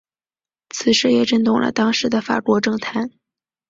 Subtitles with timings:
[0.71, 3.11] 此事也震动了当时的法国政坛。